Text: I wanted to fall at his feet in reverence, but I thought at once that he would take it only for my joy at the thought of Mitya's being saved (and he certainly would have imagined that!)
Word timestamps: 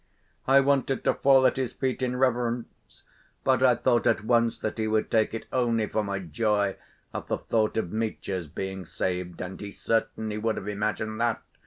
I 0.47 0.61
wanted 0.61 1.03
to 1.03 1.13
fall 1.13 1.45
at 1.45 1.57
his 1.57 1.73
feet 1.73 2.01
in 2.01 2.15
reverence, 2.17 3.03
but 3.43 3.61
I 3.61 3.75
thought 3.75 4.07
at 4.07 4.23
once 4.25 4.57
that 4.57 4.79
he 4.79 4.87
would 4.87 5.11
take 5.11 5.35
it 5.35 5.45
only 5.53 5.85
for 5.85 6.03
my 6.03 6.17
joy 6.17 6.75
at 7.13 7.27
the 7.27 7.37
thought 7.37 7.77
of 7.77 7.91
Mitya's 7.91 8.47
being 8.47 8.87
saved 8.87 9.41
(and 9.41 9.61
he 9.61 9.69
certainly 9.69 10.39
would 10.39 10.55
have 10.55 10.67
imagined 10.67 11.21
that!) 11.21 11.43